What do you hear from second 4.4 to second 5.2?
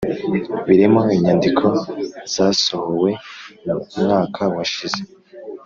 washize